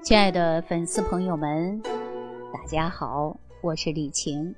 [0.00, 1.82] 亲爱的粉丝朋友们，
[2.52, 4.54] 大家好，我是李晴，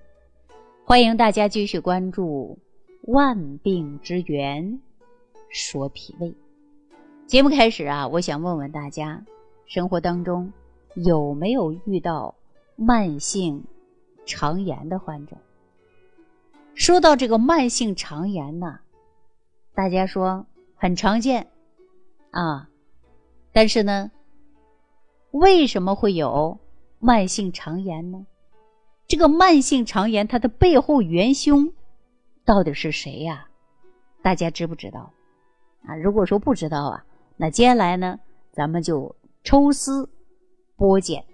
[0.84, 2.58] 欢迎大家继续关注
[3.10, 4.80] 《万病之源
[5.48, 6.28] 说脾胃》
[7.26, 7.48] 节目。
[7.48, 9.24] 开始啊，我想问问大家，
[9.66, 10.52] 生活当中
[10.94, 12.34] 有没有遇到
[12.76, 13.64] 慢性
[14.26, 15.36] 肠炎的患者？
[16.74, 18.78] 说到这个慢性肠炎呢，
[19.74, 20.46] 大家说
[20.76, 21.48] 很常见
[22.30, 22.68] 啊，
[23.52, 24.10] 但是呢？
[25.32, 26.58] 为什么会有
[26.98, 28.26] 慢性肠炎呢？
[29.06, 31.72] 这个慢性肠炎它的背后元凶
[32.44, 33.48] 到底是谁呀？
[34.22, 35.12] 大家知不知道？
[35.84, 37.04] 啊，如果说不知道啊，
[37.36, 38.18] 那接下来呢，
[38.52, 40.08] 咱们就抽丝
[40.76, 41.24] 剥茧，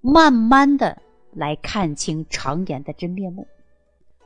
[0.00, 1.00] 慢慢的
[1.32, 3.46] 来看清肠炎的真面目。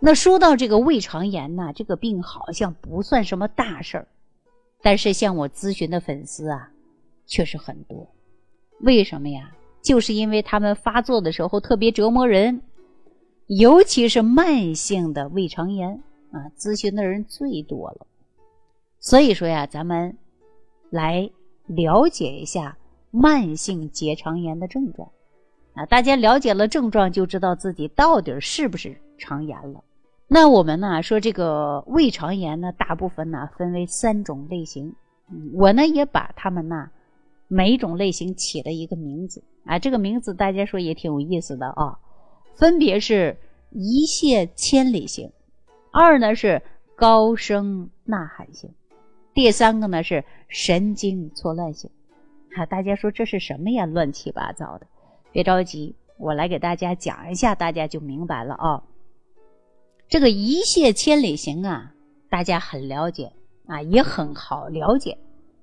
[0.01, 4.09] 那说到这个胃肠炎呢，这个病好像不算什么大事儿，
[4.80, 6.71] 但是向我咨询的粉丝啊，
[7.27, 8.09] 却是很多。
[8.82, 9.50] 为什么呀？
[9.80, 12.62] 就是因为他们发作的时候特别折磨人，
[13.46, 15.90] 尤其是慢性的胃肠炎
[16.30, 18.07] 啊，咨询的人最多了。
[19.01, 20.16] 所以说呀，咱们
[20.90, 21.30] 来
[21.66, 22.76] 了解一下
[23.10, 25.10] 慢性结肠炎的症状
[25.74, 25.87] 啊。
[25.87, 29.82] 大家了解了症状，就知道自己到底是不是肠炎了。
[30.29, 34.95] 那我们呢说这个胃肠炎呢，大部分呢分为三种类型，
[35.54, 36.90] 我呢也把它们呢。
[37.54, 41.98] 每一种类型起了一个名字啊，这个名字大家说也挺有意思的啊，
[42.54, 43.36] 分别是
[43.68, 45.30] 一泻千里型，
[45.92, 46.62] 二呢是
[46.96, 48.70] 高声呐喊型，
[49.34, 51.90] 第三个呢是神经错乱型。
[52.56, 53.84] 哈，大家说这是什么呀？
[53.84, 54.86] 乱七八糟的，
[55.30, 58.82] 别着急，我来给大家讲一下，大家就明白了啊。
[60.08, 61.92] 这个一泻千里型啊，
[62.30, 63.30] 大家很了解
[63.66, 65.19] 啊，也很好了解，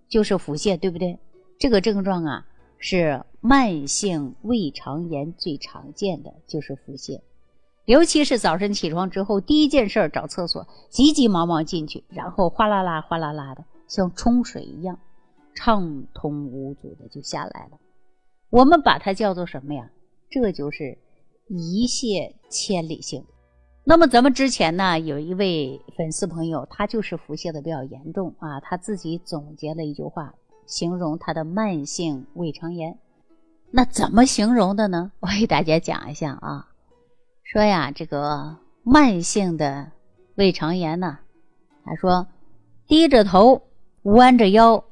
[0.07, 1.17] 就是腹泻，对不对？
[1.59, 2.45] 这个症状啊，
[2.77, 7.19] 是慢性胃肠炎最常见的就是腹泻，
[7.83, 14.97] 尤其是早晨起床之后，第一件事找厕所，急急忙忙进去，然后哗啦啦、哗啦啦的，像冲水一样，
[15.53, 17.77] 畅通无阻的就下来了。
[18.49, 19.91] 我们把它叫做什么呀？
[20.29, 20.97] 这就是
[21.49, 23.25] 一泻千里性。
[23.83, 30.33] 那么咱们之前呢，有一位粉丝朋友，他就是腹泻的比较严重啊，他自己总结了一句话。
[30.69, 32.99] 形容他的慢性胃肠炎，
[33.71, 35.11] 那怎么形容的呢？
[35.19, 36.67] 我给大家讲一下啊，
[37.43, 39.91] 说呀，这个慢性的
[40.35, 41.17] 胃肠炎呢，
[41.83, 42.27] 他说
[42.87, 43.63] 低着头，
[44.03, 44.83] 弯着腰，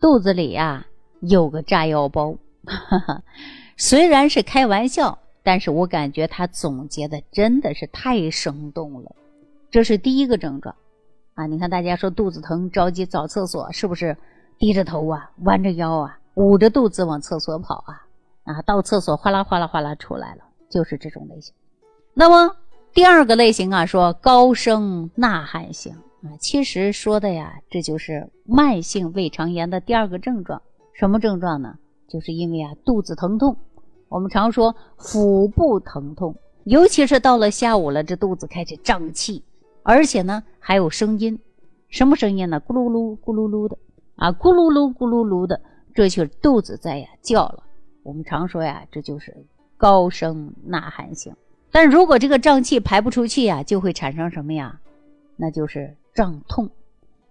[0.00, 0.86] 肚子里呀
[1.20, 2.38] 有个炸药包。
[3.76, 9.14] 虽然是开玩笑，但是我感觉他总结的真的是太生动了。
[9.70, 10.74] 这是第一个症状
[11.34, 14.16] 啊，你看大家说肚子疼，着急找厕所，是不是？
[14.58, 18.02] 低着头啊，弯着腰啊，捂着肚子往厕所跑啊，
[18.42, 21.54] 啊，到厕所哗啦哗啦哗啦出来了，就是这种类型。
[22.12, 22.56] 那么
[22.92, 25.92] 第二个类型啊，说高声呐喊型
[26.24, 30.60] 啊，其实说的呀，这就是慢性胃肠炎的第二个症状。
[30.92, 31.78] 什么症状呢？
[32.08, 33.56] 就是因为啊肚子疼痛，
[34.08, 39.44] 我们常说腹部疼痛，尤其是到了下午了，这肚子开始胀气，
[39.84, 41.38] 而且呢还有声音，
[41.88, 42.60] 什么声音呢？
[42.60, 43.78] 咕噜噜咕噜噜的。
[44.18, 45.60] 啊，咕噜噜咕噜噜的，
[45.94, 47.62] 这就是肚子在呀叫了。
[48.02, 49.46] 我们常说呀，这就是
[49.76, 51.32] 高声呐喊型。
[51.70, 54.80] 但如果这个胀气排不出去呀，就会产生什么呀？
[55.36, 56.68] 那就是胀痛，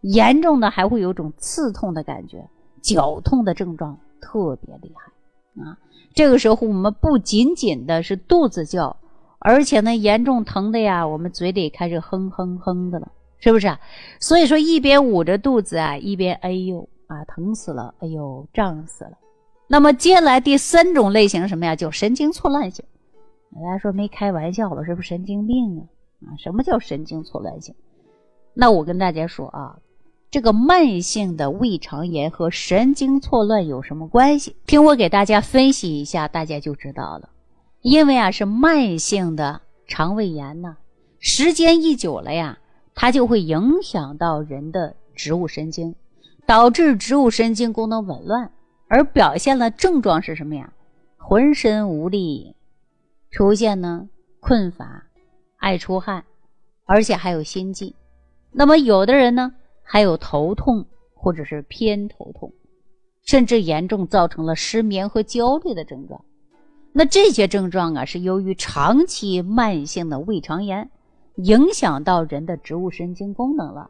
[0.01, 2.47] 严重的还会有种刺痛的感觉，
[2.81, 5.77] 绞痛的症状特别厉害啊。
[6.13, 8.95] 这个时候我们不仅仅的是肚子叫，
[9.39, 13.11] 而且呢严重疼的呀，我们嘴里开始哼哼哼的了。
[13.39, 13.79] 是不是啊？
[14.19, 19.11] 所以说一边捂着肚子啊，一边哎呦啊，疼死了，哎呦胀死了。
[19.67, 21.75] 那么接下来第三种类型什么呀？
[21.75, 22.83] 叫神经错乱型。
[23.53, 24.83] 大家说没开玩笑吧？
[24.83, 25.83] 是不是神经病啊？
[26.25, 27.75] 啊，什么叫神经错乱型？
[28.53, 29.77] 那我跟大家说啊，
[30.31, 34.55] 这个慢性的胃肠炎和神经错乱有什么关系？
[34.65, 37.29] 听我给大家分析一下，大家就知道了。
[37.81, 40.77] 因为啊，是慢性的肠胃炎呢，
[41.19, 42.57] 时间一久了呀。
[42.99, 45.93] 它就会影响到人的植物神经，
[46.47, 48.51] 导致植物神经功能紊乱，
[48.87, 50.73] 而表现了症状是什么呀？
[51.15, 52.55] 浑身无力，
[53.29, 54.09] 出现呢
[54.39, 55.03] 困乏、
[55.57, 56.25] 爱出汗，
[56.85, 57.93] 而且还有心悸。
[58.51, 59.53] 那么有的人呢
[59.83, 62.51] 还有头痛或者是偏头痛，
[63.23, 66.25] 甚至严重造成了失眠和焦虑的症状。
[66.93, 70.89] 那这些症状啊是由于长期慢性的胃肠炎。
[71.37, 73.89] 影响到人的植物神经功能了，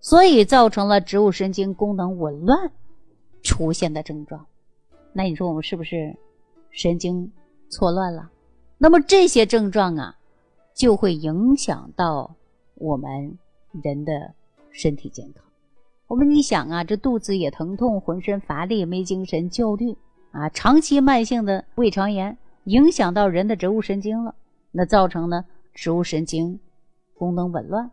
[0.00, 2.70] 所以造成了植物神经功能紊乱
[3.42, 4.46] 出现的症状。
[5.12, 6.16] 那你说我们是不是
[6.70, 7.30] 神经
[7.68, 8.30] 错乱了。
[8.78, 10.16] 那么这些症状啊，
[10.74, 12.34] 就会影响到
[12.74, 13.38] 我们
[13.82, 14.34] 人的
[14.70, 15.44] 身体健康。
[16.06, 19.96] 我们你想啊，这肚子也疼痛，浑身乏力，没精神，焦虑
[20.32, 24.34] 啊，长期慢性的胃肠炎影响到人的植物神经了，
[24.70, 26.60] 那造成呢植物神经
[27.24, 27.90] 功能紊乱。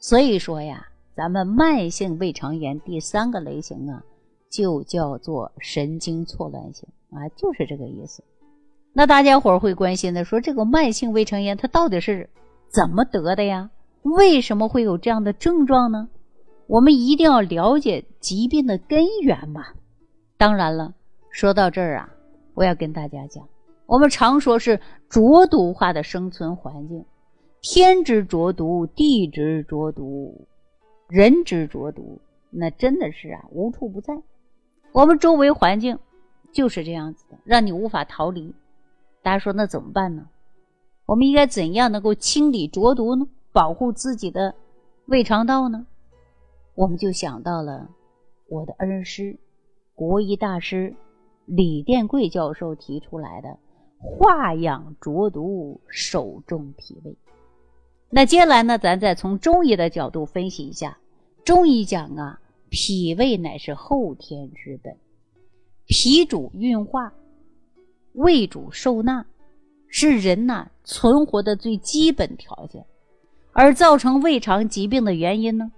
[0.00, 4.02] 所以说呀，咱们慢性胃肠炎第三个类型啊，
[4.50, 8.24] 就叫做神经错乱型啊，就是这个意思。
[8.92, 12.28] 那大家伙儿会关心的说，这个慢性胃肠炎它到底是
[12.68, 13.70] 怎么得的呀？
[14.02, 16.08] 为什么会有这样的症状呢？
[16.66, 19.66] 我们一定要了解疾病的根源嘛。
[20.36, 20.94] 当然了，
[21.30, 22.08] 说到这儿啊，
[22.54, 23.48] 我要跟大家讲，
[23.86, 27.04] 我们常说是浊毒化的生存环境，
[27.66, 30.46] 天之浊毒，地之浊毒，
[31.08, 32.20] 人之浊毒，
[32.50, 34.14] 那真的是啊无处不在。
[34.92, 35.98] 我们周围环境
[36.52, 38.54] 就是这样子的，让你无法逃离。
[39.22, 40.28] 大家说那怎么办呢？
[41.06, 43.26] 我们应该怎样能够清理浊毒呢？
[43.50, 44.54] 保护自己的
[45.06, 45.86] 胃肠道呢？
[46.74, 47.88] 我们就想到了
[48.46, 49.38] 我的恩师、
[49.94, 50.94] 国医大师
[51.46, 53.56] 李殿贵教授提出来的
[53.98, 57.16] “化养浊毒，守重脾胃”。
[58.16, 60.96] 那接下来呢，咱再从中医的角度分析一下。
[61.44, 62.38] 中医讲啊，
[62.70, 64.96] 脾胃乃是后天之本，
[65.86, 67.12] 脾主运化，
[68.12, 69.26] 胃主受纳，
[69.88, 72.86] 是人呐存活的最基本条件。
[73.52, 75.72] 而造成胃肠疾病的原因呢？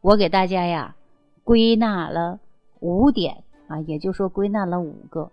[0.00, 0.96] 我给大家呀
[1.44, 2.40] 归纳了
[2.80, 5.30] 五点啊，也就是说归纳了五个，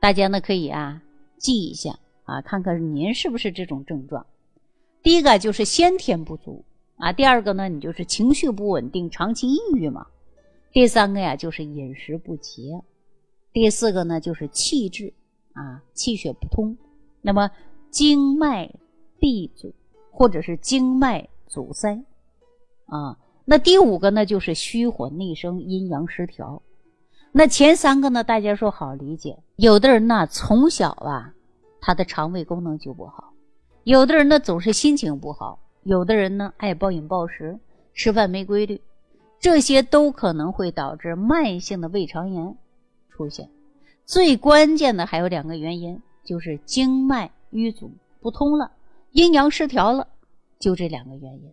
[0.00, 1.00] 大家呢可以啊
[1.38, 4.26] 记一下啊，看看您是不是这种症状。
[5.08, 6.62] 第一个就是先天不足
[6.98, 10.06] 啊，第二个呢你就是情绪不稳定，长期抑郁嘛。
[10.70, 12.82] 第三个呀就是饮食不节，
[13.50, 15.14] 第四个呢就是气滞
[15.54, 16.76] 啊，气血不通，
[17.22, 17.50] 那么
[17.90, 18.70] 经脉
[19.18, 19.72] 闭阻
[20.10, 22.04] 或者是经脉阻塞
[22.84, 23.16] 啊。
[23.46, 26.60] 那第五个呢，就是虚火内生，阴阳失调。
[27.32, 29.38] 那前三个呢，大家说好理解。
[29.56, 31.32] 有的人呢，从小啊，
[31.80, 33.27] 他的肠胃功能就不好；
[33.88, 37.58] 有的人呢，总是心情不好；有的人呢，爱暴饮暴食，
[37.94, 38.82] 吃饭没规律。
[39.40, 42.54] 这些都可能会导致慢性的胃肠炎
[43.08, 43.48] 出现。
[44.04, 47.90] 最关键的还有两个原因，就是经脉淤阻
[48.20, 48.72] 不通了，
[49.12, 50.06] 阴阳失调了，
[50.58, 51.50] 就这两个原因。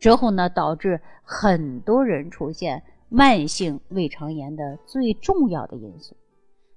[0.00, 6.16] 之后呢，导致很多人出现慢性胃肠炎的最重要的因素，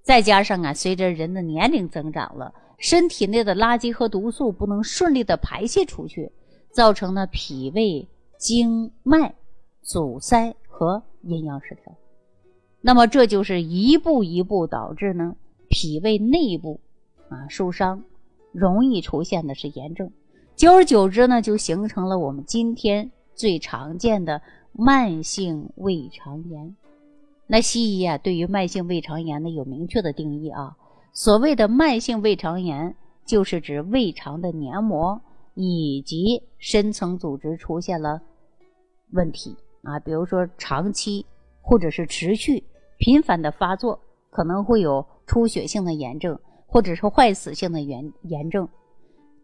[0.03, 6.31] 再加上啊，随着人的年龄增长了，身体内的垃圾和毒素不能顺利的排泄出去，
[6.71, 8.07] 造成了脾胃
[8.37, 9.35] 经脉
[9.81, 11.95] 阻塞和阴阳失调，
[12.81, 15.35] 那么这就是一步一步导致呢
[15.69, 16.79] 脾胃内部
[17.29, 18.03] 啊受伤，
[18.51, 20.11] 容易出现的是炎症。
[20.55, 24.41] 久而久之呢，就形成了我们今天最常见的
[24.73, 26.75] 慢性胃肠炎。
[27.51, 30.77] 那西医啊，对于慢性胃肠炎呢有明确的定义啊。
[31.11, 32.95] 所谓的慢性胃肠炎，
[33.25, 35.19] 就是指胃肠的黏膜
[35.53, 38.21] 以及深层组织出现了
[39.11, 39.53] 问题
[39.83, 41.25] 啊，比如说长期
[41.59, 42.63] 或者是持续
[42.97, 43.99] 频繁的发作，
[44.29, 48.65] 可能会有出血性的炎症，或者是坏死性的炎炎症。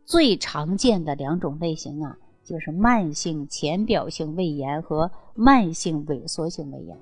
[0.06, 6.98] 最常见的两种类型啊，就是慢性浅表性胃炎和慢性萎缩性胃炎。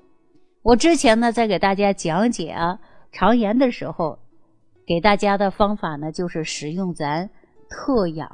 [0.66, 2.76] 我之前呢，在给大家讲解啊
[3.12, 4.18] 肠炎的时候，
[4.84, 7.30] 给大家的方法呢，就是使用咱
[7.70, 8.28] 特养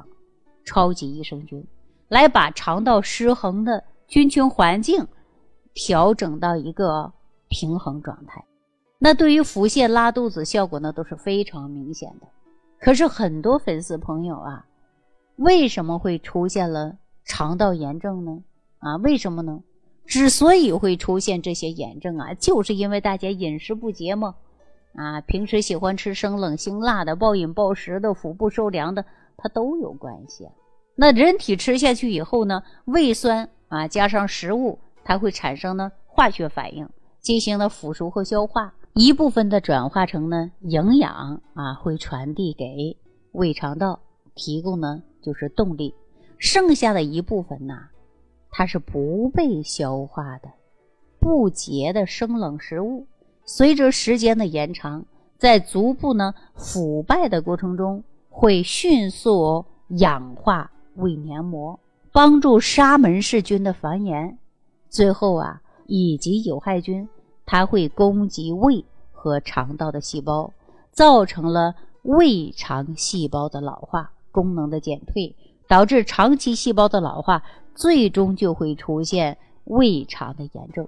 [0.65, 1.63] 超级益生菌，
[2.07, 5.07] 来把肠道失衡的菌群环境
[5.75, 7.13] 调整到一个
[7.49, 8.43] 平衡状态。
[8.97, 12.25] 那对于腹泻、拉肚子，效果呢都是非常明显的。
[12.79, 14.65] 可是很多粉丝朋友啊，
[15.35, 18.43] 为什么会出现了肠道炎症呢？
[18.79, 19.59] 啊，为什么呢？
[20.05, 24.35] 之所以会出现这些炎症啊，就是因为大家饮食不节嘛，
[24.95, 29.05] 啊，平时喜欢吃生冷辛辣的、暴饮暴食的、腹部受凉的，
[29.37, 30.47] 它都有关系。
[30.95, 36.87] 那人体吃下去以后呢，胃酸啊加上食物，它会产生呢化学反应，
[37.19, 38.73] 进行了腐熟和消化。
[38.93, 42.95] 一部分的转化成呢营养啊，会传递给
[43.31, 43.99] 胃肠道，
[44.35, 45.95] 提供呢就是动力。
[46.37, 47.73] 剩下的一部分呢，
[48.55, 50.47] 它是不被消化的
[51.19, 53.07] 不洁的生冷食物，
[53.45, 55.03] 随着时间的延长，
[55.39, 61.79] 在逐步呢腐败的过程中，会迅速氧化胃黏膜，
[62.11, 64.35] 帮助沙门氏菌的繁衍。
[64.87, 67.09] 最后啊，以及有害菌。
[67.45, 70.53] 它会攻击胃和肠道的细胞，
[70.91, 75.35] 造成了胃肠细胞的老化，功能的减退，
[75.67, 77.43] 导致长期细胞的老化，
[77.75, 80.87] 最终就会出现胃肠的炎症，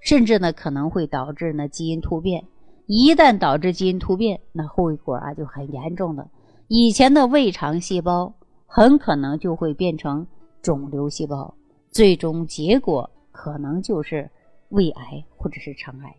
[0.00, 2.44] 甚至呢可能会导致呢基因突变。
[2.86, 6.28] 一旦导致基因突变，那后果啊就很严重的。
[6.68, 8.34] 以前的胃肠细胞
[8.66, 10.26] 很可能就会变成
[10.60, 11.54] 肿瘤细胞，
[11.90, 14.28] 最终结果可能就是
[14.70, 16.14] 胃癌或者是肠癌。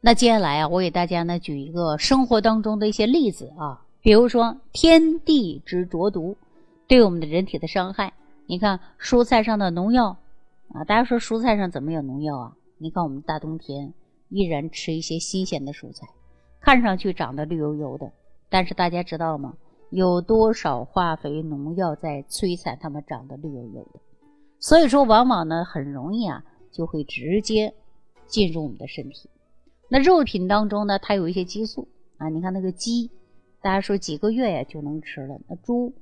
[0.00, 6.36] 那接下来啊，我给大家呢举一个生活当中的一些例子啊，比如说天地之浊毒
[6.88, 8.12] 对我们的人体的伤害。
[8.46, 10.16] 你看蔬菜上的农药
[10.68, 12.56] 啊，大家说蔬菜上怎么有农药啊？
[12.78, 13.92] 你看我们大冬天
[14.28, 16.06] 依然吃一些新鲜的蔬菜，
[16.60, 18.12] 看上去长得绿油油的，
[18.48, 19.54] 但是大家知道吗？
[19.90, 24.00] 有多少化肥农药在摧残它们长得绿油油的？
[24.58, 27.74] 所以说，往往呢很容易啊就会直接
[28.26, 29.30] 进入我们的身体。
[29.88, 31.86] 那肉品当中呢，它有一些激素
[32.18, 32.28] 啊。
[32.28, 33.10] 你看那个鸡，
[33.62, 35.38] 大家说几个月呀就能吃了。
[35.48, 35.92] 那猪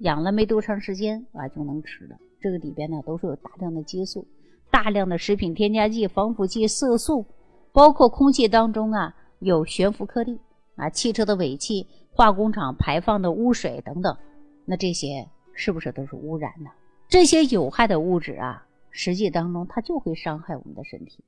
[0.00, 2.16] 养了没多长时间啊就能吃了。
[2.40, 4.26] 这个里边呢都是有大量的激素、
[4.70, 7.24] 大量的食品添加剂、防腐剂、色素，
[7.72, 10.38] 包括空气当中啊有悬浮颗粒
[10.76, 14.16] 啊、汽车的尾气、化工厂排放的污水等等。
[14.64, 16.70] 那这些是不是都是污染呢？
[17.08, 21.22] 这些有害的物质啊，实际当中它就会伤害我们的身体。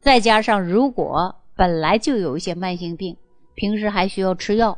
[0.00, 3.16] 再加上如果本来就有一些慢性病，
[3.54, 4.76] 平时还需要吃药，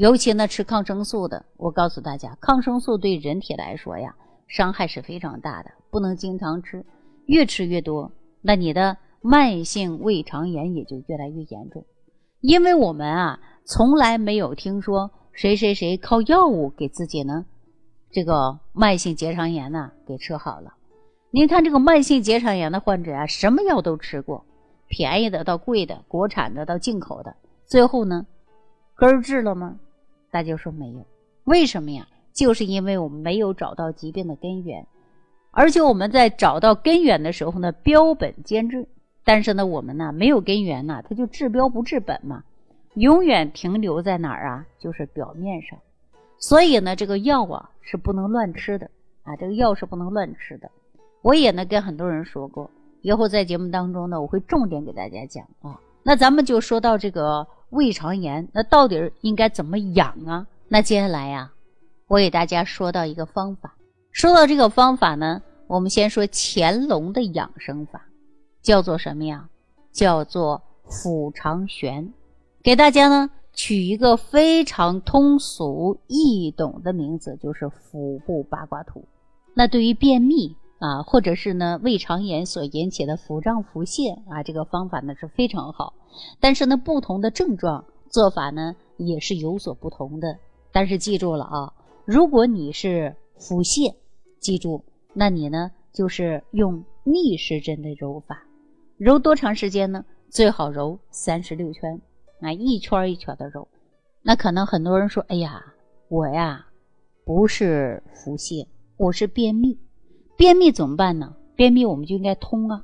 [0.00, 1.44] 尤其呢吃抗生素的。
[1.58, 4.14] 我告诉大家，抗生素对人体来说呀，
[4.48, 6.86] 伤害是非常大的，不能经常吃，
[7.26, 11.84] 越吃越多，那你的慢性胃肠炎也就越来越严重。
[12.40, 17.44] 因为我们啊，从来没有听说谁谁谁靠药物给自己呢，
[18.10, 20.72] 这个慢性结肠炎呢给吃好了。
[21.30, 24.46] 您看这个慢性结肠炎的患者啊，什么药都吃过。
[24.88, 28.24] 便宜的到贵的，国产的到进口的，最后呢，
[28.96, 29.76] 根治了吗？
[30.30, 31.04] 大家说没有，
[31.44, 32.06] 为什么呀？
[32.32, 34.86] 就是因为我们没有找到疾病的根源，
[35.50, 38.86] 而且我们在找到根源的时候呢，标本兼治。
[39.24, 42.44] 但是呢，我们呢没有根源呢，它就治标不治本嘛，
[42.94, 44.66] 永远停留在哪儿啊？
[44.78, 45.78] 就是表面上。
[46.38, 48.90] 所以呢，这个药啊是不能乱吃的
[49.24, 50.70] 啊，这个药是不能乱吃的。
[51.22, 52.70] 我也呢跟很多人说过。
[53.02, 55.78] 以后在节目当中呢，我会重点给大家讲啊。
[56.02, 60.46] 那咱们就说到这个胃肠炎，那到底应该怎么养啊？
[60.68, 61.52] 那接下来呀，
[62.06, 63.74] 我给大家说到一个方法。
[64.12, 68.02] 说到这个方法呢，我们先说乾隆的养生法，
[68.60, 69.48] 叫做什么呀？
[69.92, 72.12] 叫做腹肠旋。
[72.62, 79.04] 给大家呢取一个非常通俗易懂的名字，就是腹部八卦图。
[79.54, 80.56] 那对于便秘。
[80.80, 85.92] 啊，或者是呢，胃肠炎所引起的腹胀、腹泻啊，这个方法呢是非常好。
[86.40, 90.38] 但是呢，不同的症状做法呢也是有所不同的。
[90.72, 91.72] 但是记住了啊，
[92.06, 93.94] 如果你是腹泻，
[94.40, 94.82] 记住，
[95.12, 98.42] 那你呢就是用逆时针的揉法，
[98.96, 100.04] 揉多长时间呢？
[100.30, 102.00] 最好揉三十六圈，
[102.40, 103.68] 啊，一圈一圈的揉。
[104.22, 105.74] 那可能很多人说，哎呀，
[106.08, 106.68] 我呀
[107.26, 109.78] 不是腹泻，我是便秘。
[110.40, 111.36] 便秘怎么办呢？
[111.54, 112.82] 便秘我们就应该通啊，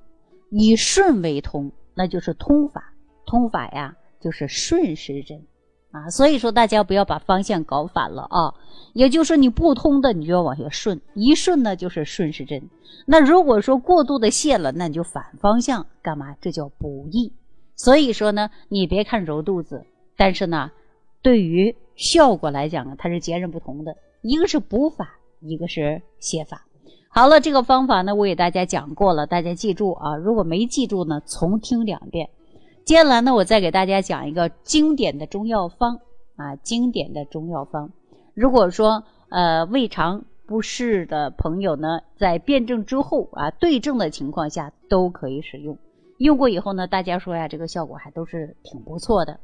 [0.50, 2.92] 以顺为通，那就是通法。
[3.24, 5.42] 通法呀，就是顺时针
[5.90, 6.10] 啊。
[6.10, 8.52] 所以说大家不要把方向搞反了啊。
[8.92, 12.68] 也就是说你不通的，你就要往下顺，一顺呢就是顺时针。
[13.06, 16.36] 那如果说过度的泻了，那你就反方向干嘛？
[16.42, 17.32] 这叫补益。
[17.74, 19.86] 所以说呢，你别看揉肚子，
[20.18, 20.70] 但是呢，
[21.22, 23.96] 对于效果来讲呢，它是截然不同的。
[24.20, 26.65] 一个是补法，一个是泻法。
[27.18, 30.16] 好了，这个方法呢，我给大家讲过了，大家记住啊。
[30.16, 32.28] 如果没记住呢，重听两遍。
[32.84, 36.00] 接下来呢，我再给大家讲一个经典的中药方
[36.36, 37.90] 啊，经典的中药方。
[38.34, 45.78] 如果说呃胃肠不适的朋友呢，在辩证之后啊，对症的情况下都可以使用。
[46.18, 49.40] 用过以后呢，大家说呀，这个效果还都是挺不错的。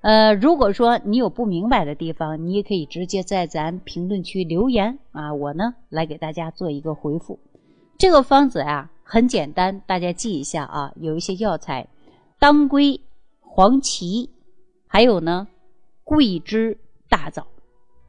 [0.00, 7.40] 呃，如果说你有不明白的地方，你也可以直接在咱评论区留言啊，我呢来给大家做一个回复。
[7.98, 11.88] 这个方子呀很简单，大家记一下啊，有一些药材：
[12.38, 13.00] 当归、
[13.40, 14.30] 黄芪，
[14.86, 15.48] 还有呢
[16.04, 16.78] 桂枝、
[17.08, 17.46] 大枣，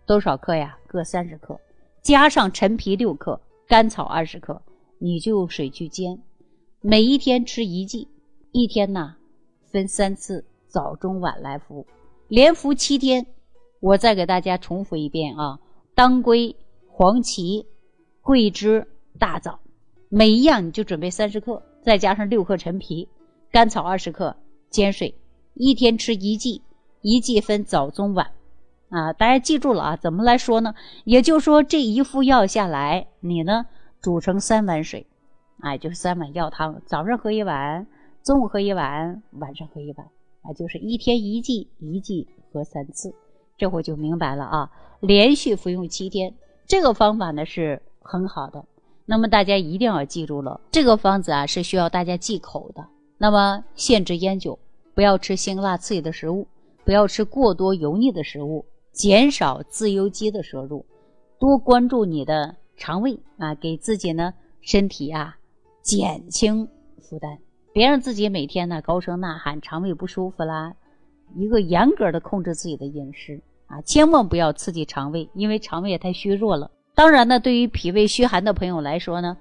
[0.05, 0.77] 多少克呀？
[0.86, 1.60] 各三十克，
[2.03, 4.62] 加上陈皮六克，甘草二十克，
[5.00, 6.22] 你就用水去煎，
[6.81, 8.08] 每一天吃一剂，
[8.51, 9.15] 一天呢
[9.72, 10.46] 分三次。
[10.69, 11.85] 早中晚来服，
[12.27, 13.25] 连服七天。
[13.81, 15.59] 我再给大家重复一遍啊：
[15.95, 16.55] 当归、
[16.88, 17.65] 黄芪、
[18.21, 19.59] 桂枝、大枣，
[20.09, 23.07] 每一样你就准备三十克，再加上六克陈皮、
[23.51, 24.35] 甘草二十克，
[24.69, 25.15] 煎水，
[25.53, 26.61] 一天吃一剂，
[27.01, 28.31] 一剂分早中晚。
[28.89, 30.75] 啊，大家记住了啊，怎么来说呢？
[31.05, 33.65] 也就是说，这一副药下来，你呢
[34.01, 35.07] 煮成三碗水，
[35.61, 37.88] 哎，就是三碗药汤，早上喝一碗，
[38.23, 40.07] 中午喝一碗，晚上喝一碗，
[40.41, 43.13] 啊，就是一天一剂，一剂喝三次，
[43.58, 44.72] 这会就明白了啊。
[45.00, 46.34] 连续服用七天，
[46.67, 48.65] 这个方法呢是很好的。
[49.05, 52.86] 那么大家一定要记住了，这个方子啊是需要大家忌口的。
[53.17, 54.58] 那么限制烟酒，
[54.93, 56.48] 不要吃辛辣刺激的食物，
[56.86, 60.86] 不要吃过多油腻的食物，减少自由基的摄入，
[61.39, 65.38] 多关注你的肠胃啊，给自己呢身体啊
[65.81, 66.67] 减轻
[67.01, 67.39] 负担，
[67.71, 70.73] 别让自己每天呢高声呐喊，肠胃不舒服啦。
[71.35, 76.71] 一个严格的控制自己的饮食啊，千万不要刺激肠胃，因为肠胃也太虚弱了。
[76.95, 79.38] 当然呢，对于脾胃虚寒的朋友来说呢，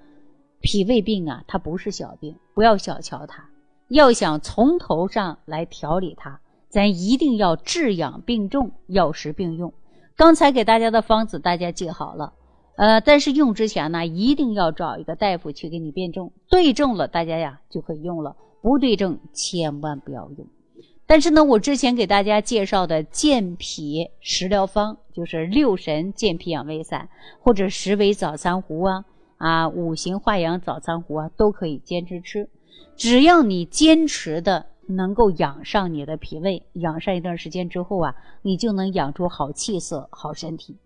[0.60, 3.42] 脾胃病啊，它不是小病，不要小瞧它。
[3.88, 9.72] 要想从头上来调理它，咱一定要治养并重，药食并用。
[10.14, 12.34] 刚才给大家的方子，大家记好了。
[12.78, 20.46] 呃，但是用之前呢，一定要找一个大夫去给你辩证，对症了，大家呀就可以用了；不对症，千万不要用。
[21.04, 27.08] 但是呢，我之前给大家介绍的健脾食疗方，就是六神健脾养胃散，
[27.40, 29.04] 或者十味早餐糊啊，
[29.38, 32.48] 啊五行化养早餐糊啊，都可以坚持吃。
[32.94, 40.76] 只要你坚持的能够养上你的脾胃，养上一段时间之后啊，你就能养出好气色、好身体。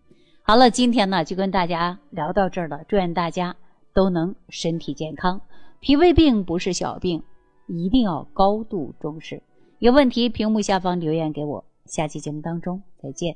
[0.53, 3.57] 好了，今天呢就跟大家聊到这儿了，祝愿大家
[3.95, 5.41] 都能身体健康。
[5.81, 7.23] 脾胃病不是小病，
[7.69, 9.43] 一定要高度重视。
[9.79, 11.65] 有问题，屏幕下方留言给我。
[11.87, 13.35] 下期节目当中再见。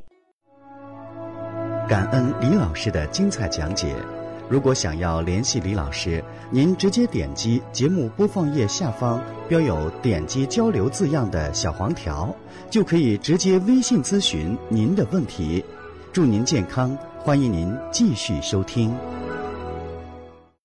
[1.88, 3.96] 感恩李老师的精彩讲解。
[4.50, 9.18] 如果想要联系李老师，您直接点击节目播放页下方
[9.48, 12.32] 标有“点击交流”字样的小黄条，
[12.68, 15.64] 就可以直接微信咨询您的问题。
[16.16, 18.90] 祝您健康，欢迎您继续收听。